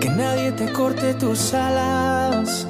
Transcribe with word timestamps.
que 0.00 0.08
nadie 0.08 0.50
te 0.52 0.72
corte 0.72 1.12
tus 1.14 1.52
alas. 1.52 2.66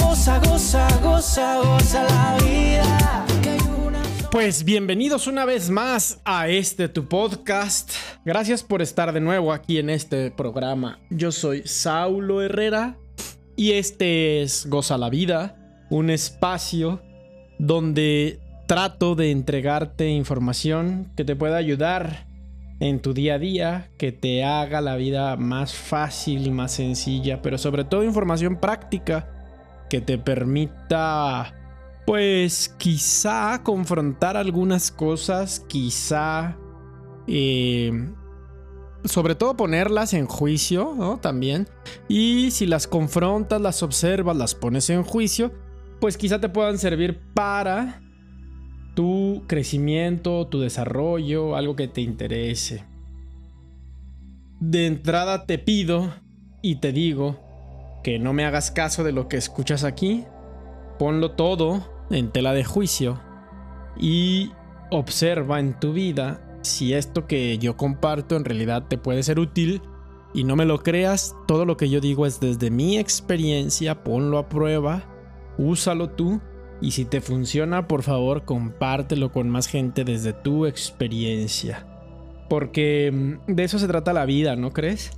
Goza, 0.00 0.38
goza, 0.38 0.88
goza, 1.02 1.56
goza 1.58 2.04
la 2.04 2.38
vida. 2.42 3.26
Pues 4.30 4.64
bienvenidos 4.64 5.26
una 5.26 5.44
vez 5.44 5.68
más 5.68 6.20
a 6.24 6.48
este 6.48 6.88
tu 6.88 7.08
podcast. 7.08 7.92
Gracias 8.24 8.62
por 8.62 8.80
estar 8.80 9.12
de 9.12 9.20
nuevo 9.20 9.52
aquí 9.52 9.78
en 9.78 9.90
este 9.90 10.30
programa. 10.30 10.98
Yo 11.10 11.30
soy 11.30 11.62
Saulo 11.66 12.40
Herrera 12.40 12.96
y 13.56 13.72
este 13.72 14.40
es 14.40 14.66
Goza 14.66 14.96
la 14.96 15.10
Vida, 15.10 15.56
un 15.90 16.08
espacio 16.08 17.02
donde 17.58 18.40
trato 18.66 19.14
de 19.14 19.30
entregarte 19.30 20.08
información 20.08 21.12
que 21.16 21.24
te 21.24 21.36
pueda 21.36 21.56
ayudar 21.58 22.29
en 22.80 23.00
tu 23.00 23.12
día 23.12 23.34
a 23.34 23.38
día, 23.38 23.90
que 23.98 24.10
te 24.10 24.42
haga 24.42 24.80
la 24.80 24.96
vida 24.96 25.36
más 25.36 25.74
fácil 25.74 26.46
y 26.46 26.50
más 26.50 26.72
sencilla, 26.72 27.42
pero 27.42 27.58
sobre 27.58 27.84
todo 27.84 28.02
información 28.02 28.56
práctica 28.56 29.28
que 29.88 30.00
te 30.00 30.18
permita 30.18 31.54
pues 32.06 32.74
quizá 32.78 33.62
confrontar 33.62 34.36
algunas 34.36 34.90
cosas, 34.90 35.60
quizá 35.68 36.56
eh, 37.26 37.92
sobre 39.04 39.34
todo 39.34 39.56
ponerlas 39.56 40.14
en 40.14 40.26
juicio, 40.26 40.94
¿no? 40.96 41.18
También. 41.18 41.68
Y 42.08 42.50
si 42.50 42.66
las 42.66 42.86
confrontas, 42.86 43.60
las 43.60 43.82
observas, 43.82 44.36
las 44.36 44.54
pones 44.54 44.90
en 44.90 45.02
juicio, 45.02 45.52
pues 46.00 46.16
quizá 46.16 46.40
te 46.40 46.48
puedan 46.48 46.78
servir 46.78 47.20
para 47.34 48.02
tu 49.00 49.44
crecimiento, 49.46 50.46
tu 50.48 50.60
desarrollo, 50.60 51.56
algo 51.56 51.74
que 51.74 51.88
te 51.88 52.02
interese. 52.02 52.84
De 54.60 54.86
entrada 54.86 55.46
te 55.46 55.56
pido 55.56 56.12
y 56.60 56.76
te 56.80 56.92
digo 56.92 57.40
que 58.04 58.18
no 58.18 58.34
me 58.34 58.44
hagas 58.44 58.70
caso 58.70 59.02
de 59.02 59.12
lo 59.12 59.26
que 59.26 59.38
escuchas 59.38 59.84
aquí. 59.84 60.26
Ponlo 60.98 61.30
todo 61.30 61.82
en 62.10 62.30
tela 62.30 62.52
de 62.52 62.62
juicio 62.62 63.18
y 63.98 64.52
observa 64.90 65.60
en 65.60 65.80
tu 65.80 65.94
vida 65.94 66.58
si 66.60 66.92
esto 66.92 67.26
que 67.26 67.56
yo 67.56 67.78
comparto 67.78 68.36
en 68.36 68.44
realidad 68.44 68.84
te 68.86 68.98
puede 68.98 69.22
ser 69.22 69.40
útil 69.40 69.80
y 70.34 70.44
no 70.44 70.56
me 70.56 70.66
lo 70.66 70.82
creas, 70.82 71.34
todo 71.48 71.64
lo 71.64 71.78
que 71.78 71.88
yo 71.88 72.02
digo 72.02 72.26
es 72.26 72.38
desde 72.38 72.70
mi 72.70 72.98
experiencia, 72.98 74.04
ponlo 74.04 74.36
a 74.36 74.50
prueba, 74.50 75.04
úsalo 75.56 76.10
tú 76.10 76.42
y 76.80 76.92
si 76.92 77.04
te 77.04 77.20
funciona, 77.20 77.86
por 77.86 78.02
favor, 78.02 78.44
compártelo 78.44 79.32
con 79.32 79.50
más 79.50 79.66
gente 79.66 80.04
desde 80.04 80.32
tu 80.32 80.66
experiencia. 80.66 81.86
Porque 82.48 83.10
mm, 83.12 83.52
de 83.52 83.64
eso 83.64 83.78
se 83.78 83.86
trata 83.86 84.12
la 84.12 84.24
vida, 84.24 84.56
¿no 84.56 84.72
crees? 84.72 85.12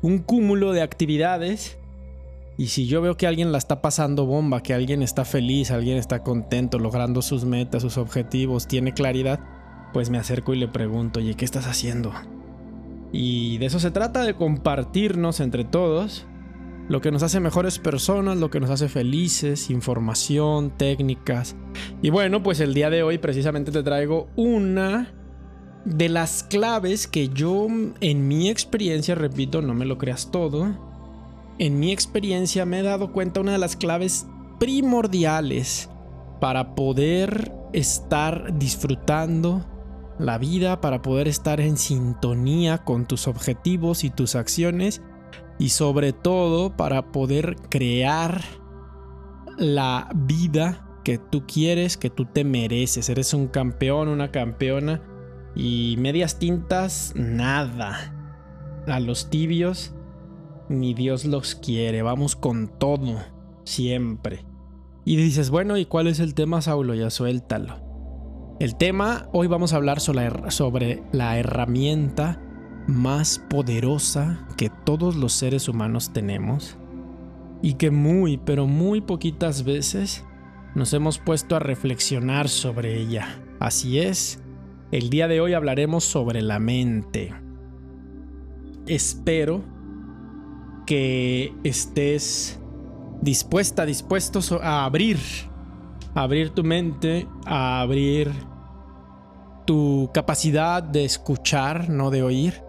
Un 0.00 0.18
cúmulo 0.18 0.72
de 0.72 0.82
actividades. 0.82 1.78
Y 2.56 2.68
si 2.68 2.86
yo 2.86 3.02
veo 3.02 3.16
que 3.16 3.26
alguien 3.26 3.52
la 3.52 3.58
está 3.58 3.82
pasando 3.82 4.26
bomba, 4.26 4.62
que 4.62 4.74
alguien 4.74 5.02
está 5.02 5.24
feliz, 5.24 5.70
alguien 5.70 5.96
está 5.96 6.22
contento, 6.22 6.78
logrando 6.78 7.22
sus 7.22 7.44
metas, 7.44 7.82
sus 7.82 7.98
objetivos, 7.98 8.66
tiene 8.66 8.94
claridad, 8.94 9.40
pues 9.92 10.10
me 10.10 10.18
acerco 10.18 10.54
y 10.54 10.58
le 10.58 10.68
pregunto, 10.68 11.20
oye, 11.20 11.34
¿qué 11.34 11.44
estás 11.44 11.66
haciendo? 11.66 12.12
Y 13.12 13.58
de 13.58 13.66
eso 13.66 13.78
se 13.78 13.90
trata, 13.90 14.24
de 14.24 14.34
compartirnos 14.34 15.40
entre 15.40 15.64
todos 15.64 16.26
lo 16.88 17.00
que 17.00 17.10
nos 17.10 17.22
hace 17.22 17.38
mejores 17.38 17.78
personas, 17.78 18.38
lo 18.38 18.50
que 18.50 18.60
nos 18.60 18.70
hace 18.70 18.88
felices, 18.88 19.70
información, 19.70 20.70
técnicas. 20.76 21.54
Y 22.02 22.10
bueno, 22.10 22.42
pues 22.42 22.60
el 22.60 22.72
día 22.74 22.88
de 22.88 23.02
hoy 23.02 23.18
precisamente 23.18 23.70
te 23.70 23.82
traigo 23.82 24.28
una 24.36 25.12
de 25.84 26.08
las 26.08 26.42
claves 26.42 27.06
que 27.06 27.28
yo 27.28 27.66
en 28.00 28.28
mi 28.28 28.48
experiencia, 28.48 29.14
repito, 29.14 29.62
no 29.62 29.74
me 29.74 29.84
lo 29.84 29.98
creas 29.98 30.30
todo, 30.30 30.76
en 31.58 31.78
mi 31.78 31.92
experiencia 31.92 32.64
me 32.64 32.80
he 32.80 32.82
dado 32.82 33.12
cuenta 33.12 33.40
una 33.40 33.52
de 33.52 33.58
las 33.58 33.76
claves 33.76 34.26
primordiales 34.58 35.90
para 36.40 36.74
poder 36.74 37.52
estar 37.72 38.58
disfrutando 38.58 39.64
la 40.18 40.38
vida, 40.38 40.80
para 40.80 41.02
poder 41.02 41.28
estar 41.28 41.60
en 41.60 41.76
sintonía 41.76 42.78
con 42.78 43.06
tus 43.06 43.28
objetivos 43.28 44.04
y 44.04 44.10
tus 44.10 44.34
acciones 44.36 45.02
y 45.58 45.70
sobre 45.70 46.12
todo 46.12 46.76
para 46.76 47.10
poder 47.10 47.56
crear 47.68 48.42
la 49.58 50.08
vida 50.14 50.88
que 51.04 51.18
tú 51.18 51.44
quieres, 51.46 51.96
que 51.96 52.10
tú 52.10 52.26
te 52.26 52.44
mereces. 52.44 53.08
Eres 53.08 53.34
un 53.34 53.48
campeón, 53.48 54.08
una 54.08 54.30
campeona 54.30 55.02
y 55.54 55.96
medias 55.98 56.38
tintas, 56.38 57.12
nada. 57.16 58.14
A 58.86 59.00
los 59.00 59.28
tibios, 59.30 59.94
ni 60.68 60.94
Dios 60.94 61.24
los 61.24 61.54
quiere. 61.54 62.02
Vamos 62.02 62.36
con 62.36 62.68
todo, 62.78 63.18
siempre. 63.64 64.44
Y 65.04 65.16
dices, 65.16 65.50
bueno, 65.50 65.76
¿y 65.76 65.86
cuál 65.86 66.06
es 66.06 66.20
el 66.20 66.34
tema, 66.34 66.62
Saulo? 66.62 66.94
Ya 66.94 67.10
suéltalo. 67.10 67.88
El 68.60 68.76
tema, 68.76 69.28
hoy 69.32 69.46
vamos 69.46 69.72
a 69.72 69.76
hablar 69.76 70.00
sobre 70.00 71.02
la 71.12 71.38
herramienta 71.38 72.42
más 72.88 73.38
poderosa 73.38 74.46
que 74.56 74.70
todos 74.70 75.14
los 75.14 75.34
seres 75.34 75.68
humanos 75.68 76.12
tenemos 76.12 76.76
y 77.62 77.74
que 77.74 77.90
muy, 77.90 78.38
pero 78.38 78.66
muy 78.66 79.00
poquitas 79.00 79.62
veces 79.62 80.24
nos 80.74 80.92
hemos 80.94 81.18
puesto 81.18 81.54
a 81.54 81.58
reflexionar 81.60 82.48
sobre 82.48 82.98
ella. 82.98 83.42
Así 83.60 83.98
es, 83.98 84.42
el 84.90 85.10
día 85.10 85.28
de 85.28 85.40
hoy 85.40 85.52
hablaremos 85.52 86.04
sobre 86.04 86.40
la 86.40 86.58
mente. 86.58 87.34
Espero 88.86 89.62
que 90.86 91.52
estés 91.64 92.58
dispuesta, 93.20 93.84
dispuesto 93.84 94.40
a 94.62 94.86
abrir, 94.86 95.18
a 96.14 96.22
abrir 96.22 96.50
tu 96.50 96.64
mente, 96.64 97.28
a 97.44 97.82
abrir 97.82 98.30
tu 99.66 100.08
capacidad 100.14 100.82
de 100.82 101.04
escuchar, 101.04 101.90
no 101.90 102.10
de 102.10 102.22
oír, 102.22 102.67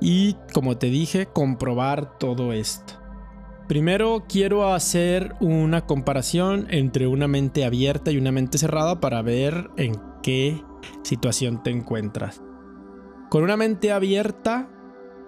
y, 0.00 0.36
como 0.52 0.78
te 0.78 0.88
dije, 0.88 1.26
comprobar 1.26 2.18
todo 2.18 2.52
esto. 2.52 2.94
Primero 3.68 4.24
quiero 4.26 4.72
hacer 4.72 5.34
una 5.40 5.84
comparación 5.84 6.68
entre 6.70 7.06
una 7.06 7.28
mente 7.28 7.66
abierta 7.66 8.10
y 8.10 8.16
una 8.16 8.32
mente 8.32 8.56
cerrada 8.56 8.98
para 8.98 9.20
ver 9.20 9.68
en 9.76 10.00
qué 10.22 10.62
situación 11.02 11.62
te 11.62 11.70
encuentras. 11.70 12.40
Con 13.28 13.44
una 13.44 13.58
mente 13.58 13.92
abierta 13.92 14.70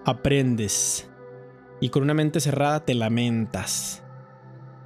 aprendes 0.05 1.07
y 1.79 1.89
con 1.89 2.01
una 2.01 2.15
mente 2.15 2.39
cerrada 2.39 2.83
te 2.83 2.95
lamentas. 2.95 4.03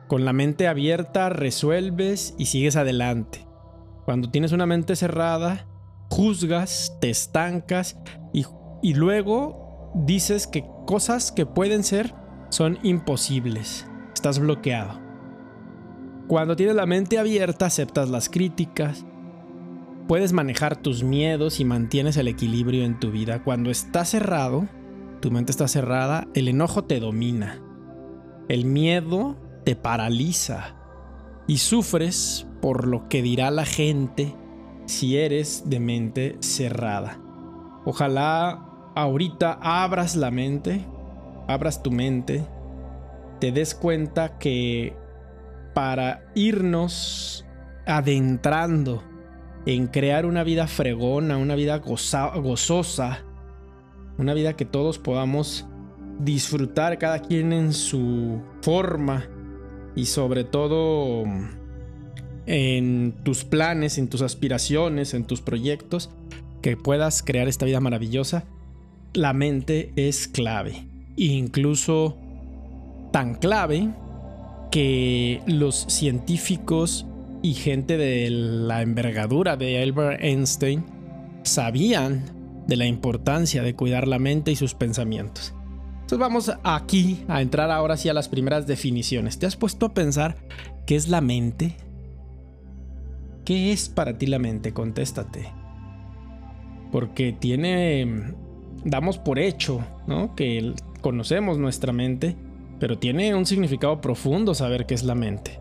Con 0.08 0.26
la 0.26 0.34
mente 0.34 0.68
abierta 0.68 1.30
resuelves 1.30 2.36
y 2.38 2.48
sigues 2.48 2.76
adelante. 2.76 3.48
Cuando 4.04 4.30
tienes 4.30 4.52
una 4.52 4.66
mente 4.66 4.98
cerrada, 4.98 5.66
juzgas, 6.10 6.98
te 7.00 7.10
estancas 7.10 7.98
y, 8.34 8.46
y 8.82 8.96
luego 8.96 9.65
dices 9.96 10.46
que 10.46 10.66
cosas 10.86 11.32
que 11.32 11.46
pueden 11.46 11.84
ser 11.84 12.14
son 12.50 12.78
imposibles. 12.84 13.88
Estás 14.14 14.40
bloqueado. 14.40 15.00
Cuando 16.28 16.56
tienes 16.56 16.76
la 16.76 16.86
mente 16.86 17.20
abierta, 17.20 17.68
aceptas 17.68 18.10
las 18.10 18.30
críticas, 18.30 19.06
puedes 20.08 20.34
manejar 20.34 20.76
tus 20.76 21.04
miedos 21.04 21.60
y 21.60 21.66
mantienes 21.66 22.18
el 22.18 22.28
equilibrio 22.28 22.84
en 22.84 23.00
tu 23.00 23.12
vida. 23.12 23.44
Cuando 23.44 23.70
estás 23.70 24.10
cerrado, 24.10 24.68
tu 25.22 25.32
mente 25.32 25.52
está 25.52 25.68
cerrada, 25.68 26.28
el 26.34 26.48
enojo 26.48 26.84
te 26.84 27.00
domina. 27.00 27.62
El 28.50 28.66
miedo 28.66 29.38
te 29.64 29.76
paraliza 29.76 30.76
y 31.48 31.58
sufres 31.58 32.48
por 32.62 32.88
lo 32.88 33.08
que 33.08 33.22
dirá 33.22 33.52
la 33.52 33.66
gente 33.66 34.36
si 34.86 35.18
eres 35.18 35.64
de 35.68 35.80
mente 35.80 36.38
cerrada. 36.40 37.20
Ojalá 37.86 38.65
ahorita 38.96 39.60
abras 39.62 40.16
la 40.16 40.32
mente, 40.32 40.86
abras 41.48 41.84
tu 41.84 41.92
mente, 41.92 42.46
te 43.40 43.52
des 43.52 43.76
cuenta 43.76 44.40
que 44.40 44.96
para 45.74 46.24
irnos 46.34 47.46
adentrando 47.86 49.04
en 49.66 49.88
crear 49.88 50.26
una 50.26 50.44
vida 50.44 50.68
fregona, 50.68 51.38
una 51.38 51.56
vida 51.56 51.78
gozosa, 51.78 53.24
una 54.18 54.34
vida 54.34 54.56
que 54.56 54.66
todos 54.66 54.98
podamos 54.98 55.68
disfrutar 56.20 56.98
cada 56.98 57.20
quien 57.20 57.52
en 57.52 57.74
su 57.74 58.42
forma 58.62 59.28
y 59.96 60.06
sobre 60.06 60.46
todo 60.46 61.26
en 62.46 63.14
tus 63.24 63.44
planes, 63.44 63.98
en 63.98 64.08
tus 64.08 64.22
aspiraciones, 64.22 65.14
en 65.14 65.26
tus 65.26 65.42
proyectos, 65.42 66.10
que 66.62 66.78
puedas 66.78 67.22
crear 67.22 67.50
esta 67.50 67.66
vida 67.66 67.82
maravillosa 67.82 68.46
la 69.16 69.34
mente 69.34 69.92
es 69.96 70.28
clave. 70.28 70.88
Incluso 71.16 72.18
tan 73.12 73.36
clave 73.36 73.90
que 74.72 75.42
los 75.48 75.86
científicos 75.88 77.06
y 77.42 77.54
gente 77.54 77.98
de 77.98 78.30
la 78.30 78.82
envergadura 78.82 79.56
de 79.56 79.82
Albert 79.82 80.22
Einstein 80.24 80.84
sabían 81.44 82.24
de 82.68 82.76
la 82.76 82.86
importancia 82.86 83.62
de 83.62 83.76
cuidar 83.76 84.08
la 84.08 84.20
mente 84.20 84.52
y 84.52 84.56
sus 84.56 84.74
pensamientos. 84.74 85.54
Entonces 85.94 86.20
vamos 86.20 86.52
aquí 86.64 87.24
a 87.28 87.42
entrar 87.42 87.72
ahora 87.72 87.98
sí 87.98 88.10
a 88.10 88.14
las 88.14 88.30
primeras 88.30 88.68
definiciones. 88.68 89.40
¿Te 89.40 89.46
has 89.46 89.56
puesto 89.56 89.88
a 89.88 89.94
pensar 89.94 90.36
qué 90.86 90.96
es 90.96 91.08
la 91.08 91.22
mente? 91.22 91.78
¿Qué 93.44 93.72
es 93.72 93.90
para 93.90 94.18
ti 94.18 94.26
la 94.26 94.40
mente? 94.40 94.74
Contéstate. 94.74 95.52
Porque 96.92 97.32
tiene, 97.32 98.36
damos 98.86 99.18
por 99.18 99.40
hecho, 99.40 99.84
¿no? 100.08 100.36
Que 100.36 100.74
conocemos 101.02 101.58
nuestra 101.58 101.92
mente, 101.92 102.38
pero 102.80 102.98
tiene 102.98 103.36
un 103.36 103.46
significado 103.46 104.00
profundo 104.00 104.54
saber 104.54 104.86
qué 104.86 104.94
es 104.94 105.04
la 105.04 105.16
mente. 105.16 105.60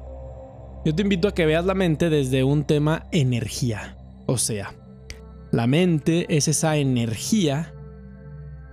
Yo 0.85 0.95
te 0.95 1.03
invito 1.03 1.29
a 1.29 1.35
que 1.35 1.47
veas 1.47 1.65
la 1.65 1.75
mente 1.75 2.11
desde 2.11 2.45
un 2.45 2.65
tema 2.65 3.07
energía. 3.11 3.97
O 4.27 4.37
sea, 4.37 4.75
la 5.51 5.67
mente 5.67 6.27
es 6.29 6.47
esa 6.47 6.77
energía 6.77 7.75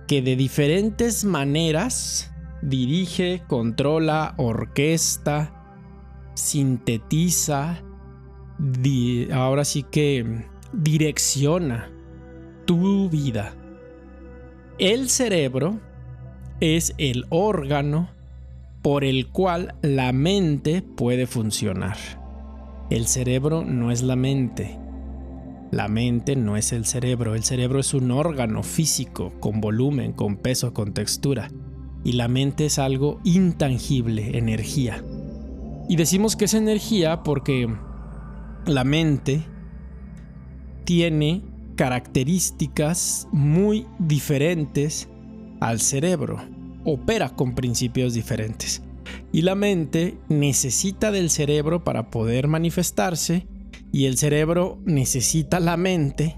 que 0.06 0.20
de 0.20 0.36
diferentes 0.36 1.24
maneras 1.24 2.30
dirige, 2.60 3.42
controla, 3.48 4.34
orquesta, 4.36 5.54
sintetiza, 6.34 7.82
ahora 9.32 9.64
sí 9.64 9.84
que 9.84 10.44
direcciona 10.72 11.90
tu 12.66 13.08
vida. 13.08 13.54
El 14.78 15.10
cerebro 15.10 15.80
es 16.60 16.94
el 16.96 17.26
órgano 17.28 18.08
por 18.80 19.04
el 19.04 19.28
cual 19.28 19.74
la 19.82 20.12
mente 20.12 20.82
puede 20.82 21.26
funcionar. 21.26 21.96
El 22.88 23.06
cerebro 23.06 23.64
no 23.64 23.90
es 23.90 24.02
la 24.02 24.16
mente. 24.16 24.78
La 25.70 25.88
mente 25.88 26.36
no 26.36 26.56
es 26.56 26.72
el 26.72 26.86
cerebro. 26.86 27.34
El 27.34 27.44
cerebro 27.44 27.80
es 27.80 27.92
un 27.94 28.10
órgano 28.10 28.62
físico, 28.62 29.32
con 29.40 29.60
volumen, 29.60 30.12
con 30.12 30.36
peso, 30.36 30.72
con 30.72 30.94
textura. 30.94 31.50
Y 32.02 32.12
la 32.12 32.28
mente 32.28 32.66
es 32.66 32.78
algo 32.78 33.20
intangible, 33.24 34.38
energía. 34.38 35.04
Y 35.88 35.96
decimos 35.96 36.34
que 36.34 36.46
es 36.46 36.54
energía 36.54 37.22
porque 37.22 37.68
la 38.66 38.84
mente 38.84 39.42
tiene 40.84 41.42
características 41.82 43.26
muy 43.32 43.88
diferentes 43.98 45.08
al 45.58 45.80
cerebro 45.80 46.40
opera 46.84 47.30
con 47.30 47.56
principios 47.56 48.14
diferentes. 48.14 48.84
Y 49.32 49.42
la 49.42 49.56
mente 49.56 50.16
necesita 50.28 51.10
del 51.10 51.28
cerebro 51.28 51.82
para 51.82 52.08
poder 52.08 52.46
manifestarse 52.46 53.48
y 53.90 54.04
el 54.06 54.16
cerebro 54.16 54.78
necesita 54.84 55.58
la 55.58 55.76
mente 55.76 56.36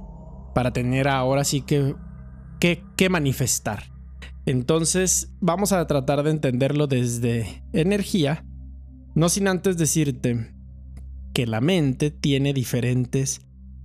para 0.55 0.73
tener 0.73 1.09
ahora 1.09 1.45
sí 1.45 1.61
que, 1.61 1.95
que, 2.59 3.09
manifestar. 3.11 3.93
Entonces 4.47 5.31
vamos 5.41 5.73
a 5.73 5.87
tratar 5.87 6.23
de 6.23 6.31
entenderlo 6.31 6.87
desde 6.87 7.63
energía, 7.75 8.47
no 9.15 9.29
sin 9.29 9.49
antes 9.49 9.77
decirte 9.77 10.55
que 11.35 11.47
la 11.47 11.61
mente 11.61 12.11
tiene 12.11 12.55
diferentes 12.55 13.43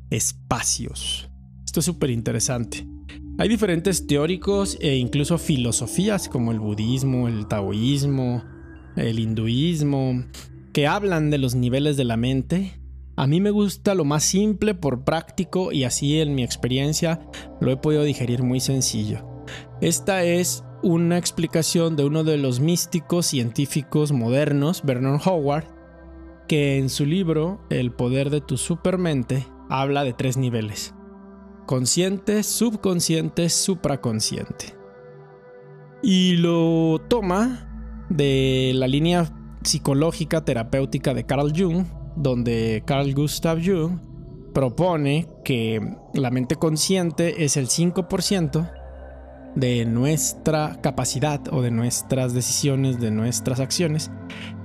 espacios. 0.09 1.28
Esto 1.69 1.81
es 1.81 1.86
súper 1.86 2.10
interesante. 2.10 2.88
Hay 3.38 3.48
diferentes 3.48 4.07
teóricos 4.07 4.75
e 4.81 4.95
incluso 4.95 5.38
filosofías 5.38 6.27
como 6.27 6.51
el 6.51 6.60
budismo, 6.60 7.27
el 7.27 7.48
taoísmo, 7.48 8.44
el 8.95 9.19
hinduismo, 9.19 10.25
que 10.74 10.88
hablan 10.88 11.30
de 11.30 11.38
los 11.38 11.54
niveles 11.54 11.95
de 11.95 12.06
la 12.06 12.18
mente. 12.18 12.81
A 13.16 13.27
mí 13.27 13.39
me 13.39 13.51
gusta 13.51 13.94
lo 13.94 14.04
más 14.04 14.24
simple 14.24 14.74
por 14.74 15.04
práctico 15.04 15.71
y 15.71 15.83
así 15.83 16.19
en 16.19 16.33
mi 16.33 16.44
experiencia 16.44 17.21
lo 17.62 17.69
he 17.69 17.77
podido 17.77 18.01
digerir 18.01 18.42
muy 18.42 18.62
sencillo. 18.62 19.24
Esta 19.80 20.24
es 20.24 20.63
una 20.81 21.19
explicación 21.19 21.95
de 21.95 22.04
uno 22.04 22.24
de 22.24 22.38
los 22.38 22.60
místicos 22.60 23.27
científicos 23.27 24.12
modernos, 24.12 24.81
Bernard 24.83 25.21
Howard, 25.24 25.68
que 26.48 26.80
en 26.80 26.89
su 26.89 27.06
libro 27.06 27.62
El 27.69 27.92
poder 27.92 28.31
de 28.31 28.42
tu 28.42 28.57
supermente 28.57 29.45
habla 29.69 30.04
de 30.04 30.13
tres 30.13 30.36
niveles 30.36 30.95
consciente, 31.69 32.42
subconsciente, 32.42 33.48
supraconsciente. 33.48 34.74
Y 36.01 36.38
lo 36.38 37.00
toma 37.07 38.07
de 38.10 38.71
la 38.74 38.88
línea 38.88 39.31
psicológica 39.62 40.44
terapéutica 40.44 41.13
de 41.13 41.27
Carl 41.27 41.54
Jung, 41.56 41.86
donde 42.16 42.81
Carl 42.88 43.13
Gustav 43.13 43.60
Jung 43.63 44.00
propone 44.51 45.27
que 45.45 45.95
la 46.16 46.31
mente 46.31 46.56
consciente 46.56 47.44
es 47.44 47.56
el 47.56 47.68
5% 47.68 48.71
de 49.54 49.86
nuestra 49.86 50.81
capacidad 50.81 51.39
o 51.54 51.62
de 51.62 51.69
nuestras 51.69 52.33
decisiones, 52.33 53.00
de 53.00 53.12
nuestras 53.12 53.60
acciones. 53.60 54.10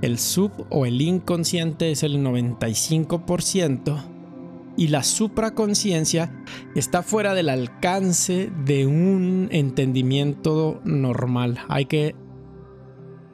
El 0.00 0.18
sub 0.18 0.52
o 0.70 0.86
el 0.86 1.02
inconsciente 1.02 1.90
es 1.90 2.02
el 2.02 2.24
95% 2.24 4.13
y 4.76 4.88
la 4.88 5.02
supraconciencia 5.02 6.44
está 6.74 7.02
fuera 7.02 7.34
del 7.34 7.48
alcance 7.48 8.50
de 8.64 8.86
un 8.86 9.48
entendimiento 9.52 10.80
normal. 10.84 11.58
Hay 11.68 11.86
que 11.86 12.16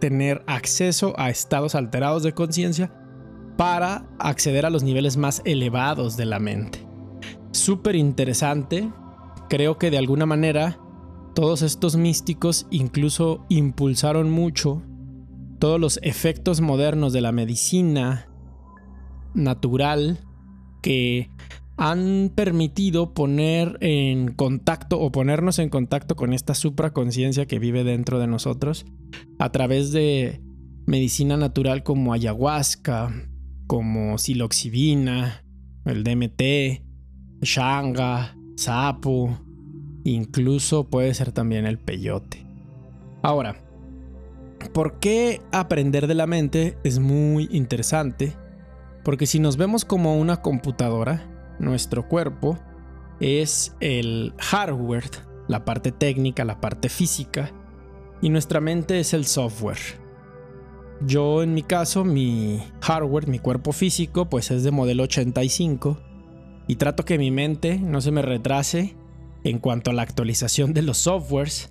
tener 0.01 0.43
acceso 0.47 1.15
a 1.19 1.31
estados 1.31 1.75
alterados 1.75 2.23
de 2.23 2.33
conciencia 2.33 2.93
para 3.57 4.09
acceder 4.19 4.65
a 4.67 4.71
los 4.71 4.83
niveles 4.83 5.17
más 5.17 5.43
elevados 5.45 6.17
de 6.17 6.27
la 6.27 6.39
mente. 6.39 6.87
Súper 7.53 7.97
interesante. 7.97 8.91
Creo 9.49 9.79
que 9.79 9.91
de 9.91 9.99
alguna 9.99 10.27
manera 10.27 10.79
todos 11.35 11.63
estos 11.63 11.97
místicos 11.97 12.67
incluso 12.71 13.45
impulsaron 13.49 14.31
mucho 14.31 14.83
todos 15.59 15.79
los 15.79 15.99
efectos 16.03 16.61
modernos 16.61 17.13
de 17.13 17.21
la 17.21 17.33
medicina 17.33 18.29
natural 19.35 20.19
que 20.81 21.31
han 21.77 22.31
permitido 22.35 23.15
poner 23.15 23.79
en 23.81 24.33
contacto 24.33 25.01
o 25.01 25.11
ponernos 25.11 25.59
en 25.59 25.71
contacto 25.71 26.15
con 26.15 26.35
esta 26.35 26.55
supraconciencia 26.55 27.47
que 27.47 27.59
vive 27.59 27.85
dentro 27.85 28.19
de 28.19 28.27
nosotros 28.27 28.85
a 29.39 29.51
través 29.51 29.91
de 29.91 30.43
medicina 30.85 31.39
natural 31.39 31.83
como 31.83 32.13
ayahuasca, 32.13 33.11
como 33.67 34.19
siloxibina, 34.19 35.43
el 35.87 36.05
DMT, 36.05 36.83
shanga, 37.41 38.37
sapo, 38.57 39.39
incluso 40.05 40.91
puede 40.91 41.15
ser 41.15 41.33
también 41.33 41.65
el 41.65 41.79
peyote. 41.79 42.45
Ahora, 43.23 43.57
¿por 44.75 44.99
qué 44.99 45.41
aprender 45.53 46.07
de 46.07 46.15
la 46.15 46.27
mente 46.27 46.77
es 46.85 46.99
muy 46.99 47.49
interesante? 47.53 48.35
Porque 49.05 49.27
si 49.27 49.39
nos 49.39 49.57
vemos 49.57 49.85
como 49.85 50.19
una 50.19 50.43
computadora, 50.43 51.27
nuestro 51.59 52.09
cuerpo 52.09 52.59
es 53.21 53.75
el 53.81 54.35
hardware, 54.39 55.11
la 55.49 55.65
parte 55.65 55.93
técnica, 55.93 56.45
la 56.45 56.61
parte 56.61 56.89
física, 56.89 57.53
y 58.23 58.29
nuestra 58.29 58.61
mente 58.61 59.01
es 59.01 59.15
el 59.15 59.25
software. 59.25 59.79
Yo 61.07 61.43
en 61.43 61.55
mi 61.55 61.63
caso, 61.63 62.05
mi 62.05 62.63
hardware, 62.83 63.27
mi 63.27 63.39
cuerpo 63.39 63.73
físico, 63.73 64.27
pues 64.27 64.51
es 64.51 64.65
de 64.65 64.71
modelo 64.71 65.05
85 65.05 65.99
y 66.67 66.77
trato 66.77 67.05
que 67.05 67.19
mi 67.19 67.31
mente 67.31 67.79
no 67.79 68.01
se 68.01 68.11
me 68.11 68.23
retrase 68.23 68.95
en 69.43 69.59
cuanto 69.59 69.91
a 69.91 69.95
la 69.95 70.03
actualización 70.03 70.75
de 70.75 70.83
los 70.83 70.99
softwares 70.99 71.71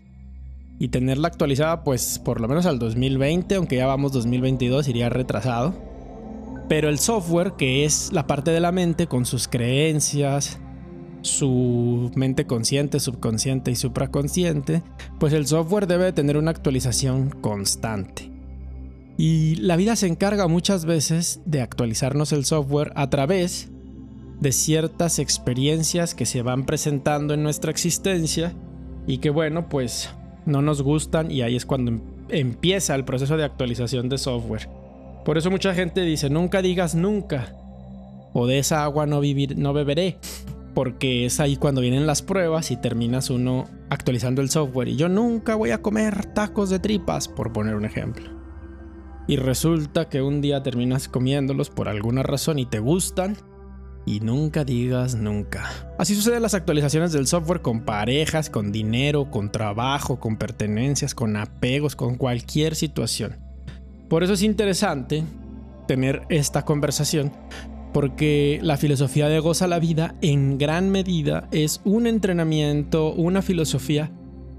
y 0.79 0.87
tenerla 0.87 1.27
actualizada 1.27 1.83
pues 1.83 2.17
por 2.19 2.41
lo 2.41 2.47
menos 2.47 2.65
al 2.65 2.79
2020, 2.79 3.55
aunque 3.55 3.75
ya 3.75 3.85
vamos 3.85 4.13
2022, 4.13 4.87
iría 4.87 5.09
retrasado. 5.09 5.88
Pero 6.69 6.87
el 6.87 6.99
software, 6.99 7.53
que 7.53 7.83
es 7.83 8.11
la 8.13 8.27
parte 8.27 8.51
de 8.51 8.59
la 8.59 8.71
mente 8.71 9.07
con 9.07 9.25
sus 9.25 9.47
creencias, 9.47 10.59
su 11.23 12.11
mente 12.15 12.45
consciente, 12.45 12.99
subconsciente 12.99 13.71
y 13.71 13.75
supraconsciente, 13.75 14.83
pues 15.19 15.33
el 15.33 15.47
software 15.47 15.87
debe 15.87 16.13
tener 16.13 16.37
una 16.37 16.51
actualización 16.51 17.31
constante. 17.31 18.31
Y 19.17 19.55
la 19.55 19.75
vida 19.75 19.95
se 19.95 20.07
encarga 20.07 20.47
muchas 20.47 20.85
veces 20.85 21.41
de 21.45 21.61
actualizarnos 21.61 22.31
el 22.31 22.45
software 22.45 22.93
a 22.95 23.09
través 23.09 23.69
de 24.39 24.51
ciertas 24.51 25.19
experiencias 25.19 26.13
que 26.13 26.25
se 26.25 26.43
van 26.43 26.67
presentando 26.67 27.33
en 27.33 27.43
nuestra 27.43 27.71
existencia 27.71 28.53
y 29.07 29.17
que 29.17 29.31
bueno, 29.31 29.67
pues 29.67 30.09
no 30.45 30.61
nos 30.61 30.83
gustan 30.83 31.31
y 31.31 31.41
ahí 31.41 31.55
es 31.55 31.65
cuando 31.65 31.91
em-, 31.91 32.01
empieza 32.29 32.95
el 32.95 33.05
proceso 33.05 33.35
de 33.35 33.43
actualización 33.43 34.07
de 34.07 34.19
software. 34.19 34.78
Por 35.29 35.37
eso 35.37 35.51
mucha 35.51 35.75
gente 35.75 36.01
dice, 36.01 36.27
nunca 36.31 36.63
digas 36.63 36.95
nunca. 36.95 37.53
O 38.33 38.47
de 38.47 38.57
esa 38.57 38.83
agua 38.83 39.05
no, 39.05 39.19
vivir, 39.19 39.55
no 39.59 39.73
beberé. 39.73 40.17
Porque 40.73 41.27
es 41.27 41.39
ahí 41.39 41.55
cuando 41.55 41.81
vienen 41.81 42.07
las 42.07 42.23
pruebas 42.23 42.71
y 42.71 42.77
terminas 42.77 43.29
uno 43.29 43.65
actualizando 43.91 44.41
el 44.41 44.49
software. 44.49 44.87
Y 44.87 44.95
yo 44.95 45.07
nunca 45.07 45.53
voy 45.53 45.69
a 45.69 45.83
comer 45.83 46.33
tacos 46.33 46.71
de 46.71 46.79
tripas, 46.79 47.27
por 47.27 47.53
poner 47.53 47.75
un 47.75 47.85
ejemplo. 47.85 48.27
Y 49.27 49.35
resulta 49.35 50.09
que 50.09 50.23
un 50.23 50.41
día 50.41 50.63
terminas 50.63 51.07
comiéndolos 51.07 51.69
por 51.69 51.89
alguna 51.89 52.23
razón 52.23 52.57
y 52.57 52.65
te 52.65 52.79
gustan. 52.79 53.37
y 54.07 54.21
nunca 54.21 54.63
digas 54.63 55.13
nunca. 55.13 55.69
Así 55.99 56.15
suceden 56.15 56.41
las 56.41 56.55
actualizaciones 56.55 57.11
del 57.11 57.27
software 57.27 57.61
con 57.61 57.81
parejas, 57.81 58.49
con 58.49 58.71
dinero, 58.71 59.29
con 59.29 59.51
trabajo, 59.51 60.19
con 60.19 60.37
pertenencias, 60.37 61.13
con 61.13 61.37
apegos, 61.37 61.95
con 61.95 62.15
cualquier 62.15 62.73
situación. 62.73 63.48
Por 64.09 64.23
eso 64.23 64.33
es 64.33 64.41
interesante 64.41 65.23
tener 65.87 66.23
esta 66.29 66.65
conversación 66.65 67.31
porque 67.93 68.59
la 68.61 68.77
filosofía 68.77 69.27
de 69.27 69.39
goza 69.39 69.67
la 69.67 69.79
vida 69.79 70.15
en 70.21 70.57
gran 70.57 70.89
medida 70.89 71.47
es 71.51 71.81
un 71.85 72.07
entrenamiento, 72.07 73.13
una 73.13 73.41
filosofía 73.41 74.11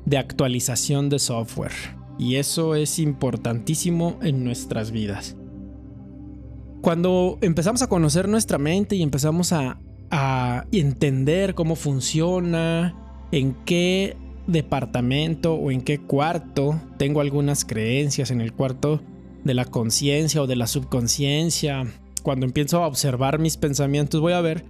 de 0.05 0.19
actualización 0.19 1.09
de 1.09 1.19
software. 1.19 1.73
Y 2.19 2.37
eso 2.37 2.75
es 2.75 2.99
importantísimo 2.99 4.19
en 4.23 4.45
nuestras 4.45 4.91
vidas. 4.91 5.37
Cuando 6.81 7.39
empezamos 7.41 7.83
a 7.83 7.89
conocer 7.89 8.29
nuestra 8.29 8.59
mente 8.59 8.97
y 8.97 9.03
empezamos 9.03 9.53
a, 9.53 9.81
entender 10.73 11.55
cómo 11.55 11.77
funciona, 11.77 12.97
en 13.31 13.55
qué 13.65 14.17
departamento 14.49 15.55
o 15.55 15.71
en 15.71 15.83
qué 15.83 16.01
cuarto 16.01 16.81
tengo 16.97 17.21
algunas 17.21 17.65
creencias, 17.65 18.33
en 18.33 18.41
el 18.41 18.53
cuarto 18.53 19.01
de 19.45 19.55
la 19.55 19.65
conciencia 19.65 20.43
o 20.43 20.47
de 20.47 20.57
la 20.57 20.67
subconsciencia, 20.67 21.87
cuando 22.23 22.47
empiezo 22.47 22.83
a 22.83 22.87
observar 22.87 23.39
mis 23.39 23.57
pensamientos 23.57 24.21
voy 24.21 24.35
a 24.35 24.41
ver 24.41 24.65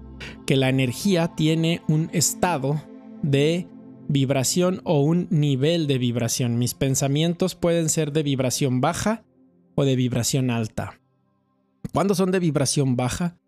que 0.46 0.56
la 0.56 0.68
energía 0.68 1.28
tiene 1.34 1.82
un 1.88 2.10
estado 2.12 2.82
de 3.22 3.66
vibración 4.08 4.80
o 4.84 5.02
un 5.02 5.28
nivel 5.30 5.86
de 5.86 5.98
vibración. 5.98 6.58
Mis 6.58 6.74
pensamientos 6.74 7.54
pueden 7.54 7.88
ser 7.88 8.12
de 8.12 8.22
vibración 8.22 8.80
baja 8.80 9.24
o 9.74 9.84
de 9.84 9.96
vibración 9.96 10.50
alta. 10.50 11.00
¿Cuándo 11.92 12.14
son 12.14 12.30
de 12.30 12.40
vibración 12.40 12.96
baja? 12.96 13.38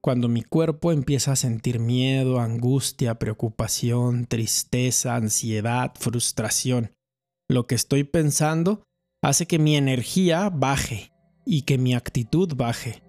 Cuando 0.00 0.28
mi 0.28 0.42
cuerpo 0.42 0.92
empieza 0.92 1.32
a 1.32 1.36
sentir 1.36 1.80
miedo, 1.80 2.40
angustia, 2.40 3.18
preocupación, 3.18 4.26
tristeza, 4.26 5.16
ansiedad, 5.16 5.92
frustración. 5.98 6.92
Lo 7.48 7.66
que 7.66 7.74
estoy 7.74 8.04
pensando 8.04 8.82
hace 9.22 9.46
que 9.46 9.58
mi 9.58 9.76
energía 9.76 10.50
baje 10.50 11.12
y 11.44 11.62
que 11.62 11.78
mi 11.78 11.94
actitud 11.94 12.54
baje. 12.56 13.02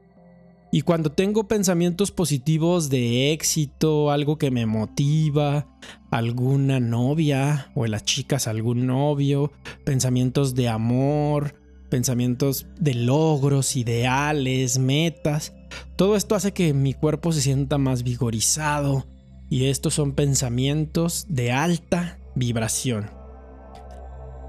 Y 0.71 0.81
cuando 0.81 1.11
tengo 1.11 1.47
pensamientos 1.47 2.11
positivos 2.11 2.89
de 2.89 3.31
éxito, 3.31 4.11
algo 4.11 4.37
que 4.37 4.51
me 4.51 4.67
motiva, 4.67 5.67
alguna 6.11 6.79
novia 6.79 7.71
o 7.73 7.87
las 7.87 8.03
chicas 8.03 8.47
algún 8.47 8.85
novio, 8.85 9.51
pensamientos 9.83 10.53
de 10.53 10.69
amor, 10.69 11.55
pensamientos 11.89 12.67
de 12.79 12.93
logros, 12.93 13.75
ideales, 13.75 14.77
metas, 14.77 15.53
todo 15.95 16.15
esto 16.15 16.35
hace 16.35 16.53
que 16.53 16.73
mi 16.73 16.93
cuerpo 16.93 17.31
se 17.31 17.41
sienta 17.41 17.79
más 17.79 18.03
vigorizado 18.03 19.07
y 19.49 19.65
estos 19.65 19.95
son 19.95 20.13
pensamientos 20.13 21.25
de 21.29 21.51
alta 21.51 22.19
vibración. 22.35 23.18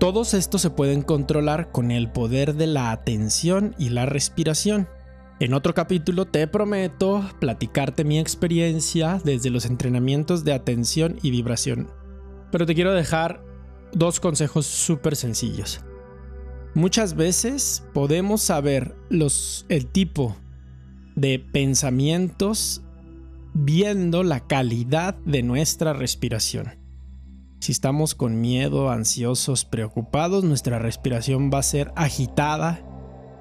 Todos 0.01 0.33
estos 0.33 0.63
se 0.63 0.71
pueden 0.71 1.03
controlar 1.03 1.71
con 1.73 1.91
el 1.91 2.11
poder 2.11 2.55
de 2.55 2.67
la 2.67 2.91
atención 2.91 3.75
y 3.79 3.91
la 3.91 4.07
respiración. 4.07 4.89
En 5.41 5.53
otro 5.53 5.75
capítulo 5.75 6.25
te 6.25 6.47
prometo 6.47 7.23
platicarte 7.39 8.03
mi 8.03 8.19
experiencia 8.19 9.21
desde 9.23 9.51
los 9.51 9.67
entrenamientos 9.67 10.43
de 10.43 10.55
atención 10.55 11.19
y 11.23 11.31
vibración. 11.31 11.91
Pero 12.51 12.65
te 12.65 12.75
quiero 12.75 12.95
dejar 12.95 13.45
dos 13.93 14.21
consejos 14.21 14.65
súper 14.65 15.17
sencillos. 15.17 15.83
Muchas 16.73 17.15
veces 17.15 17.85
podemos 17.93 18.41
saber 18.41 18.97
el 19.11 19.87
tipo 19.87 20.35
de 21.15 21.41
pensamientos 21.41 22.81
viendo 23.53 24.23
la 24.23 24.41
calidad 24.47 25.15
de 25.27 25.43
nuestra 25.43 25.93
respiración. 25.93 26.80
Si 27.61 27.73
estamos 27.73 28.15
con 28.15 28.41
miedo, 28.41 28.91
ansiosos, 28.91 29.67
preocupados, 29.67 30.45
nuestra 30.45 30.79
respiración 30.79 31.51
va 31.53 31.59
a 31.59 31.63
ser 31.63 31.93
agitada 31.95 32.81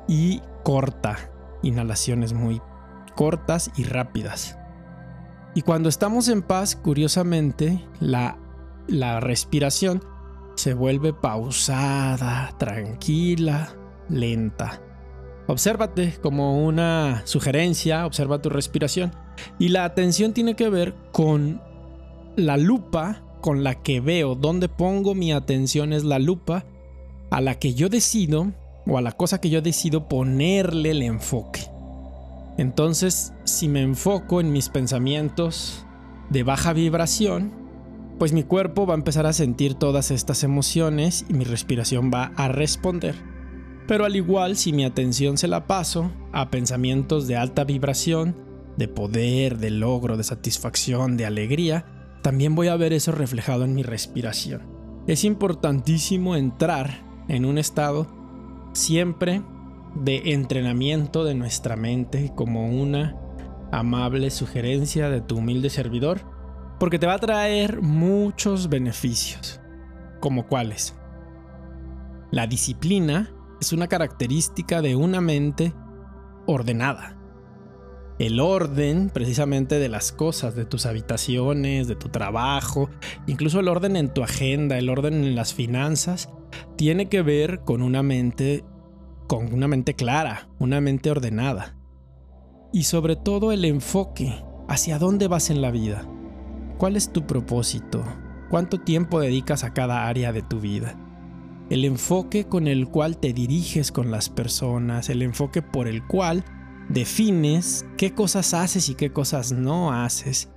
y 0.09 0.41
corta 0.63 1.31
inhalaciones 1.63 2.33
muy 2.33 2.61
cortas 3.15 3.71
y 3.77 3.83
rápidas. 3.83 4.57
Y 5.55 5.61
cuando 5.61 5.89
estamos 5.89 6.27
en 6.27 6.41
paz, 6.41 6.75
curiosamente, 6.75 7.83
la, 7.99 8.37
la 8.87 9.19
respiración 9.19 10.03
se 10.55 10.73
vuelve 10.73 11.13
pausada, 11.13 12.53
tranquila, 12.57 13.73
lenta. 14.09 14.81
Obsérvate 15.47 16.17
como 16.21 16.63
una 16.65 17.21
sugerencia, 17.25 18.05
observa 18.05 18.41
tu 18.41 18.49
respiración. 18.49 19.11
Y 19.57 19.69
la 19.69 19.85
atención 19.85 20.33
tiene 20.33 20.55
que 20.55 20.69
ver 20.69 20.93
con 21.11 21.61
la 22.35 22.57
lupa 22.57 23.23
con 23.41 23.63
la 23.63 23.75
que 23.75 23.99
veo, 23.99 24.35
donde 24.35 24.69
pongo 24.69 25.15
mi 25.15 25.31
atención 25.31 25.93
es 25.93 26.03
la 26.03 26.19
lupa 26.19 26.65
a 27.31 27.41
la 27.41 27.55
que 27.55 27.73
yo 27.73 27.89
decido 27.89 28.51
o 28.85 28.97
a 28.97 29.01
la 29.01 29.11
cosa 29.11 29.39
que 29.39 29.49
yo 29.49 29.61
decido 29.61 30.07
ponerle 30.07 30.91
el 30.91 31.01
enfoque. 31.03 31.61
Entonces, 32.57 33.33
si 33.45 33.67
me 33.67 33.81
enfoco 33.81 34.41
en 34.41 34.51
mis 34.51 34.69
pensamientos 34.69 35.85
de 36.29 36.43
baja 36.43 36.73
vibración, 36.73 37.51
pues 38.17 38.33
mi 38.33 38.43
cuerpo 38.43 38.85
va 38.85 38.93
a 38.93 38.97
empezar 38.97 39.25
a 39.25 39.33
sentir 39.33 39.75
todas 39.75 40.11
estas 40.11 40.43
emociones 40.43 41.25
y 41.29 41.33
mi 41.33 41.45
respiración 41.45 42.11
va 42.13 42.33
a 42.35 42.49
responder. 42.49 43.15
Pero 43.87 44.05
al 44.05 44.15
igual, 44.15 44.57
si 44.57 44.73
mi 44.73 44.83
atención 44.83 45.37
se 45.37 45.47
la 45.47 45.65
paso 45.65 46.11
a 46.33 46.51
pensamientos 46.51 47.27
de 47.27 47.37
alta 47.37 47.63
vibración, 47.63 48.35
de 48.77 48.87
poder, 48.87 49.57
de 49.57 49.71
logro, 49.71 50.17
de 50.17 50.23
satisfacción, 50.23 51.17
de 51.17 51.25
alegría, 51.25 51.98
también 52.21 52.55
voy 52.55 52.67
a 52.67 52.75
ver 52.75 52.93
eso 52.93 53.11
reflejado 53.11 53.65
en 53.65 53.73
mi 53.73 53.83
respiración. 53.83 54.63
Es 55.07 55.23
importantísimo 55.23 56.35
entrar 56.35 57.01
en 57.27 57.45
un 57.45 57.57
estado 57.57 58.07
siempre 58.73 59.41
de 59.95 60.33
entrenamiento 60.33 61.23
de 61.23 61.35
nuestra 61.35 61.75
mente 61.75 62.31
como 62.35 62.69
una 62.69 63.15
amable 63.71 64.29
sugerencia 64.31 65.09
de 65.09 65.21
tu 65.21 65.37
humilde 65.37 65.69
servidor, 65.69 66.21
porque 66.79 66.99
te 66.99 67.07
va 67.07 67.15
a 67.15 67.19
traer 67.19 67.81
muchos 67.81 68.69
beneficios, 68.69 69.59
como 70.19 70.47
cuáles. 70.47 70.95
La 72.31 72.47
disciplina 72.47 73.31
es 73.59 73.73
una 73.73 73.87
característica 73.87 74.81
de 74.81 74.95
una 74.95 75.21
mente 75.21 75.73
ordenada. 76.45 77.18
El 78.19 78.41
orden 78.41 79.09
precisamente 79.09 79.79
de 79.79 79.87
las 79.87 80.11
cosas, 80.11 80.53
de 80.53 80.65
tus 80.65 80.85
habitaciones, 80.85 81.87
de 81.87 81.95
tu 81.95 82.09
trabajo, 82.09 82.89
incluso 83.27 83.61
el 83.61 83.69
orden 83.69 83.95
en 83.95 84.13
tu 84.13 84.23
agenda, 84.23 84.77
el 84.77 84.89
orden 84.89 85.13
en 85.13 85.35
las 85.35 85.53
finanzas, 85.53 86.29
tiene 86.75 87.07
que 87.07 87.21
ver 87.21 87.61
con 87.61 87.81
una 87.81 88.03
mente 88.03 88.65
con 89.27 89.53
una 89.53 89.67
mente 89.67 89.93
clara, 89.93 90.49
una 90.57 90.81
mente 90.81 91.11
ordenada. 91.11 91.75
Y 92.73 92.83
sobre 92.83 93.15
todo 93.15 93.51
el 93.51 93.63
enfoque, 93.63 94.43
hacia 94.67 94.97
dónde 94.97 95.27
vas 95.27 95.49
en 95.49 95.61
la 95.61 95.69
vida. 95.69 96.05
¿Cuál 96.79 96.95
es 96.95 97.13
tu 97.13 97.27
propósito? 97.27 98.03
¿Cuánto 98.49 98.79
tiempo 98.79 99.19
dedicas 99.19 99.63
a 99.63 99.73
cada 99.73 100.07
área 100.07 100.33
de 100.33 100.41
tu 100.41 100.59
vida? 100.59 100.95
El 101.69 101.85
enfoque 101.85 102.45
con 102.45 102.67
el 102.67 102.87
cual 102.87 103.17
te 103.17 103.31
diriges 103.31 103.91
con 103.91 104.09
las 104.09 104.29
personas, 104.29 105.09
el 105.09 105.21
enfoque 105.21 105.61
por 105.61 105.87
el 105.87 106.05
cual 106.07 106.43
defines 106.89 107.85
qué 107.97 108.13
cosas 108.13 108.53
haces 108.53 108.89
y 108.89 108.95
qué 108.95 109.11
cosas 109.11 109.51
no 109.51 109.93
haces. 109.93 110.49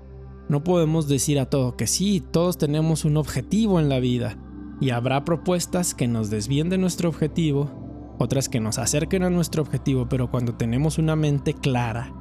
No 0.49 0.65
podemos 0.65 1.09
decir 1.09 1.39
a 1.39 1.47
todo 1.47 1.77
que 1.77 1.87
sí, 1.87 2.23
todos 2.33 2.59
tenemos 2.59 3.05
un 3.05 3.17
objetivo 3.17 3.79
en 3.79 3.89
la 3.89 4.01
vida 4.01 4.37
y 4.81 4.91
habrá 4.91 5.25
propuestas 5.25 5.95
que 5.95 6.09
nos 6.09 6.31
desvíen 6.31 6.69
de 6.69 6.79
nuestro 6.79 7.09
objetivo, 7.09 7.71
otras 8.19 8.49
que 8.49 8.61
nos 8.61 8.79
acerquen 8.79 9.23
a 9.23 9.31
nuestro 9.31 9.63
objetivo, 9.63 10.09
pero 10.09 10.31
cuando 10.31 10.55
tenemos 10.55 10.99
una 10.99 11.15
mente 11.15 11.55
clara, 11.55 12.13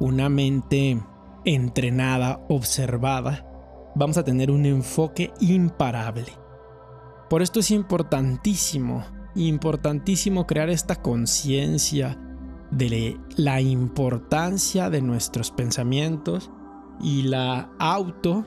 una 0.00 0.28
mente 0.28 1.00
entrenada, 1.44 2.44
observada, 2.48 3.46
vamos 3.94 4.18
a 4.18 4.24
tener 4.24 4.50
un 4.50 4.66
enfoque 4.66 5.32
imparable. 5.40 6.32
Por 7.30 7.42
esto 7.42 7.60
es 7.60 7.70
importantísimo, 7.70 9.04
importantísimo 9.34 10.46
crear 10.46 10.68
esta 10.68 10.96
conciencia 10.96 12.18
de 12.74 13.18
la 13.36 13.60
importancia 13.60 14.90
de 14.90 15.00
nuestros 15.00 15.50
pensamientos 15.50 16.50
y 17.00 17.22
la 17.22 17.70
auto 17.78 18.44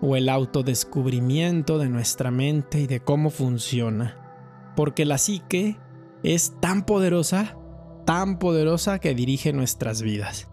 o 0.00 0.16
el 0.16 0.28
autodescubrimiento 0.28 1.78
de 1.78 1.88
nuestra 1.88 2.30
mente 2.30 2.80
y 2.80 2.86
de 2.86 3.00
cómo 3.00 3.30
funciona. 3.30 4.72
Porque 4.76 5.04
la 5.04 5.16
psique 5.16 5.78
es 6.22 6.54
tan 6.60 6.84
poderosa, 6.84 7.56
tan 8.04 8.38
poderosa 8.38 8.98
que 8.98 9.14
dirige 9.14 9.52
nuestras 9.52 10.02
vidas. 10.02 10.48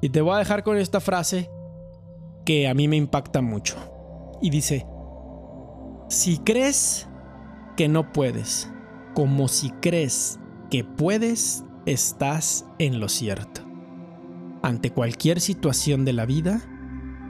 Y 0.00 0.10
te 0.10 0.20
voy 0.20 0.34
a 0.34 0.38
dejar 0.38 0.62
con 0.64 0.76
esta 0.76 1.00
frase 1.00 1.50
que 2.44 2.68
a 2.68 2.74
mí 2.74 2.88
me 2.88 2.96
impacta 2.96 3.42
mucho. 3.42 3.76
Y 4.40 4.50
dice, 4.50 4.86
si 6.08 6.38
crees 6.38 7.08
que 7.76 7.88
no 7.88 8.12
puedes, 8.12 8.70
como 9.14 9.48
si 9.48 9.70
crees 9.70 10.38
que 10.70 10.84
puedes, 10.84 11.64
estás 11.86 12.66
en 12.78 13.00
lo 13.00 13.08
cierto. 13.08 13.62
ante 14.62 14.90
cualquier 14.90 15.42
situación 15.42 16.06
de 16.06 16.14
la 16.14 16.24
vida, 16.24 16.62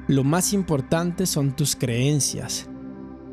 lo 0.06 0.22
más 0.22 0.52
importante 0.52 1.26
son 1.26 1.56
tus 1.56 1.74
creencias, 1.74 2.70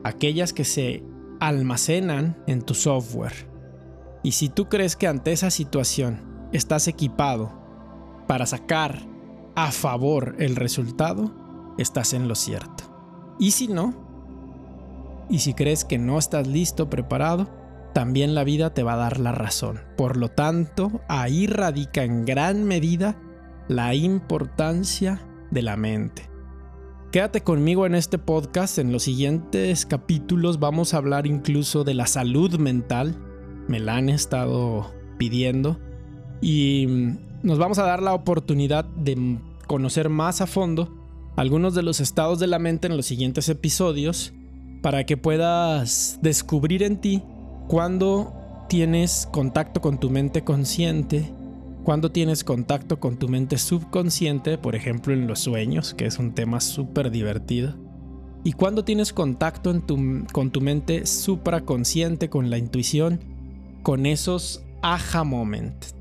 aquellas 0.04 0.54
que 0.54 0.66
se 0.66 1.04
almacenan 1.40 2.36
en 2.48 2.64
tu 2.64 2.74
software. 2.74 3.48
Y 4.24 4.32
si 4.32 4.50
tú 4.50 4.70
crees 4.70 4.96
que 4.96 5.08
ante 5.08 5.32
esa 5.32 5.52
situación 5.52 6.20
estás 6.52 6.88
equipado 6.88 7.52
para 8.28 8.48
sacar 8.48 9.08
a 9.54 9.72
favor 9.72 10.36
el 10.40 10.56
resultado, 10.56 11.32
estás 11.78 12.14
en 12.14 12.28
lo 12.28 12.34
cierto. 12.34 13.36
Y 13.38 13.52
si 13.52 13.68
no, 13.68 13.94
y 15.30 15.40
si 15.40 15.54
crees 15.54 15.86
que 15.86 16.00
no 16.00 16.18
estás 16.18 16.48
listo, 16.48 16.90
preparado, 16.90 17.48
también 17.94 18.36
la 18.36 18.44
vida 18.44 18.74
te 18.74 18.84
va 18.84 18.94
a 18.94 18.98
dar 18.98 19.20
la 19.20 19.32
razón. 19.32 19.82
Por 19.98 20.18
lo 20.18 20.30
tanto, 20.30 21.02
ahí 21.08 21.48
radica 21.48 22.04
en 22.04 22.26
gran 22.26 22.64
medida 22.64 23.18
la 23.68 23.94
importancia 23.96 25.22
de 25.52 25.62
la 25.62 25.78
mente. 25.78 26.30
Quédate 27.12 27.42
conmigo 27.42 27.86
en 27.86 27.96
este 27.96 28.18
podcast, 28.18 28.78
en 28.78 28.94
los 28.94 29.04
siguientes 29.04 29.86
capítulos 29.86 30.60
vamos 30.60 30.94
a 30.94 30.98
hablar 30.98 31.28
incluso 31.28 31.84
de 31.84 31.94
la 31.94 32.08
salud 32.08 32.58
mental, 32.58 33.18
me 33.68 33.82
la 33.82 33.98
han 33.98 34.08
estado 34.08 34.94
pidiendo 35.18 35.78
y 36.40 36.88
mm, 36.88 37.18
nos 37.44 37.60
vamos 37.60 37.80
a 37.80 37.84
dar 37.84 38.02
la 38.02 38.14
oportunidad 38.14 38.86
de 38.86 39.38
conocer 39.68 40.08
más 40.08 40.40
a 40.40 40.48
fondo 40.48 40.98
algunos 41.36 41.76
de 41.76 41.84
los 41.84 42.00
estados 42.00 42.40
de 42.40 42.48
la 42.48 42.60
mente 42.60 42.88
en 42.88 42.96
los 42.96 43.06
siguientes 43.06 43.50
episodios 43.50 44.34
para 44.82 45.06
que 45.06 45.18
puedas 45.18 46.18
descubrir 46.22 46.82
en 46.82 47.02
ti 47.02 47.24
cuando 47.72 48.34
tienes 48.68 49.30
contacto 49.32 49.80
con 49.80 49.98
tu 49.98 50.10
mente 50.10 50.44
consciente, 50.44 51.32
cuando 51.86 52.12
tienes 52.12 52.44
contacto 52.44 53.00
con 53.00 53.16
tu 53.16 53.30
mente 53.30 53.58
subconsciente, 53.58 54.58
por 54.58 54.76
ejemplo 54.76 55.14
en 55.14 55.26
los 55.26 55.40
sueños, 55.40 55.94
que 55.94 56.06
es 56.06 56.20
un 56.20 56.34
tema 56.34 56.60
súper 56.60 57.12
divertido, 57.12 57.78
y 58.44 58.52
cuando 58.52 58.84
tienes 58.84 59.14
contacto 59.14 59.74
con 60.34 60.52
tu 60.52 60.60
mente 60.60 61.06
supraconsciente, 61.06 62.30
con 62.30 62.50
la 62.50 62.58
intuición, 62.58 63.22
con 63.84 64.06
esos 64.06 64.66
aha 64.82 65.24
moments, 65.24 65.96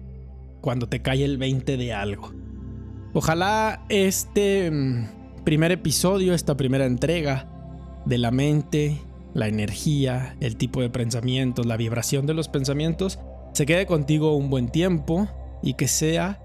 cuando 0.61 0.89
te 0.89 1.03
cae 1.03 1.25
el 1.25 1.39
20 1.39 1.77
de 1.77 1.93
algo. 1.95 2.33
Ojalá 3.15 3.85
este 3.89 4.69
mm, 4.73 5.45
primer 5.45 5.71
episodio, 5.71 6.35
esta 6.35 6.57
primera 6.57 6.87
entrega 6.87 7.49
de 8.07 8.19
la 8.19 8.33
mente, 8.33 9.01
la 9.35 9.49
energía, 9.49 10.37
el 10.41 10.57
tipo 10.57 10.81
de 10.81 10.91
pensamientos, 10.91 11.67
la 11.67 11.77
vibración 11.77 12.27
de 12.27 12.35
los 12.35 12.49
pensamientos, 12.49 13.19
se 13.53 13.67
quede 13.67 13.87
contigo 13.87 14.37
un 14.37 14.51
buen 14.51 14.69
tiempo 14.69 15.29
y 15.63 15.75
que 15.75 15.89
sea 15.89 16.41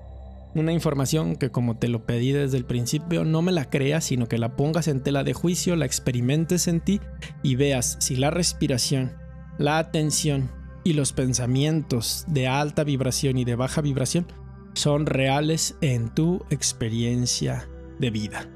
una 0.56 0.72
información 0.72 1.36
que 1.36 1.51
como 1.51 1.77
te 1.77 1.89
lo 1.89 2.06
pedí 2.06 2.32
desde 2.32 2.58
el 2.58 2.65
principio, 2.65 3.25
no 3.25 3.42
me 3.42 3.51
la 3.51 3.70
creas, 3.70 4.06
sino 4.06 4.27
que 4.27 4.38
la 4.38 4.56
pongas 4.56 4.88
en 4.88 5.01
tela 5.01 5.24
de 5.24 5.34
juicio, 5.34 5.75
la 5.75 5.86
experimentes 5.86 6.68
en 6.68 6.80
ti 6.80 7.01
y 7.44 7.56
veas 7.56 7.98
si 8.00 8.15
la 8.15 8.32
respiración, 8.32 9.13
la 9.58 9.77
atención 9.77 10.50
y 10.84 10.94
los 10.94 11.12
pensamientos 11.12 12.24
de 12.27 12.48
alta 12.48 12.84
vibración 12.84 13.38
y 13.38 13.44
de 13.44 13.56
baja 13.56 13.82
vibración 13.82 14.27
son 14.74 15.06
reales 15.06 15.75
en 15.82 16.13
tu 16.13 16.46
experiencia 16.50 17.68
de 18.00 18.12
vida. 18.12 18.48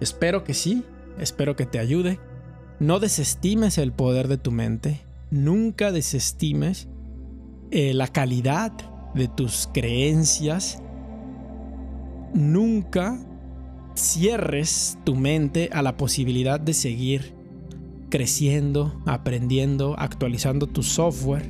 Espero 0.00 0.44
que 0.44 0.54
sí, 0.54 0.84
espero 1.18 1.56
que 1.56 1.66
te 1.66 1.78
ayude. 1.78 2.20
No 2.82 2.98
desestimes 2.98 3.78
el 3.78 3.92
poder 3.92 4.26
de 4.26 4.38
tu 4.38 4.50
mente, 4.50 5.02
nunca 5.30 5.92
desestimes 5.92 6.88
eh, 7.70 7.94
la 7.94 8.08
calidad 8.08 8.72
de 9.14 9.28
tus 9.28 9.68
creencias, 9.72 10.82
nunca 12.34 13.24
cierres 13.94 14.98
tu 15.04 15.14
mente 15.14 15.70
a 15.72 15.82
la 15.82 15.96
posibilidad 15.96 16.58
de 16.58 16.74
seguir 16.74 17.36
creciendo, 18.10 19.00
aprendiendo, 19.06 19.94
actualizando 19.96 20.66
tu 20.66 20.82
software 20.82 21.48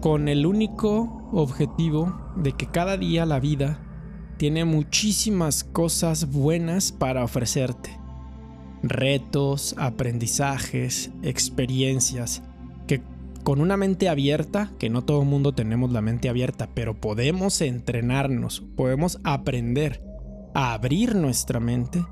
con 0.00 0.28
el 0.28 0.46
único 0.46 1.28
objetivo 1.32 2.32
de 2.36 2.52
que 2.52 2.66
cada 2.66 2.96
día 2.96 3.26
la 3.26 3.40
vida 3.40 3.80
tiene 4.36 4.64
muchísimas 4.64 5.64
cosas 5.64 6.30
buenas 6.30 6.92
para 6.92 7.24
ofrecerte. 7.24 8.03
Retos, 8.86 9.74
aprendizajes, 9.78 11.10
experiencias, 11.22 12.42
que 12.86 13.02
con 13.42 13.60
una 13.60 13.76
mente 13.76 14.08
abierta, 14.08 14.72
que 14.78 14.90
no 14.90 15.02
todo 15.02 15.22
el 15.22 15.28
mundo 15.28 15.52
tenemos 15.52 15.90
la 15.90 16.02
mente 16.02 16.28
abierta, 16.28 16.68
pero 16.74 17.00
podemos 17.00 17.60
entrenarnos, 17.62 18.62
podemos 18.76 19.20
aprender 19.24 20.02
a 20.54 20.74
abrir 20.74 21.14
nuestra 21.14 21.60
mente, 21.60 22.04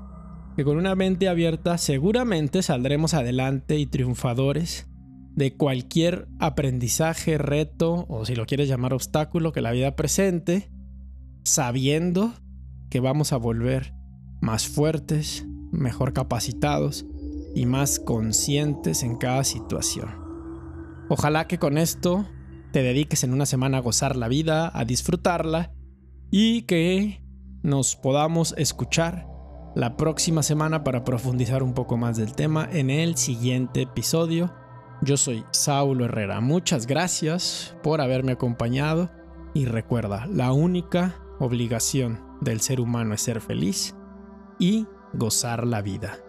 que 0.55 0.63
con 0.63 0.77
una 0.77 0.95
mente 0.95 1.29
abierta 1.29 1.77
seguramente 1.77 2.63
saldremos 2.63 3.13
adelante 3.13 3.77
y 3.77 3.85
triunfadores 3.85 4.87
de 5.35 5.55
cualquier 5.55 6.27
aprendizaje, 6.39 7.37
reto 7.37 8.05
o 8.09 8.25
si 8.25 8.35
lo 8.35 8.45
quieres 8.45 8.67
llamar 8.67 8.93
obstáculo 8.93 9.51
que 9.51 9.61
la 9.61 9.71
vida 9.71 9.95
presente, 9.95 10.71
sabiendo 11.43 12.33
que 12.89 12.99
vamos 12.99 13.33
a 13.33 13.37
volver 13.37 13.93
más 14.41 14.67
fuertes, 14.67 15.47
mejor 15.73 16.13
capacitados 16.13 17.05
y 17.53 17.65
más 17.65 17.99
conscientes 17.99 19.03
en 19.03 19.17
cada 19.17 19.43
situación. 19.43 20.09
Ojalá 21.09 21.47
que 21.47 21.59
con 21.59 21.77
esto 21.77 22.25
te 22.71 22.81
dediques 22.81 23.23
en 23.23 23.33
una 23.33 23.45
semana 23.45 23.79
a 23.79 23.81
gozar 23.81 24.15
la 24.15 24.27
vida, 24.27 24.71
a 24.73 24.85
disfrutarla 24.85 25.73
y 26.31 26.61
que 26.61 27.21
nos 27.61 27.95
podamos 27.95 28.55
escuchar 28.57 29.27
la 29.75 29.97
próxima 29.97 30.43
semana 30.43 30.83
para 30.83 31.03
profundizar 31.03 31.63
un 31.63 31.73
poco 31.73 31.97
más 31.97 32.17
del 32.17 32.33
tema 32.33 32.67
en 32.71 32.89
el 32.89 33.17
siguiente 33.17 33.81
episodio 33.81 34.53
yo 35.05 35.17
soy 35.17 35.43
Saulo 35.51 36.05
Herrera. 36.05 36.39
Muchas 36.39 36.87
gracias 36.87 37.75
por 37.83 37.99
haberme 37.99 38.31
acompañado 38.31 39.11
y 39.53 39.65
recuerda, 39.65 40.25
la 40.27 40.53
única 40.53 41.19
obligación 41.39 42.21
del 42.39 42.61
ser 42.61 42.79
humano 42.79 43.13
es 43.13 43.21
ser 43.21 43.41
feliz 43.41 43.95
y 44.59 44.87
gozar 45.13 45.65
la 45.65 45.81
vida. 45.81 46.19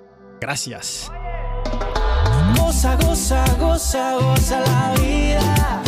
Gracias. 0.40 1.11
Goza, 2.57 2.97
goza, 2.97 3.44
goza, 3.59 4.14
goza 4.14 4.61
la 4.61 4.94
vida. 5.01 5.84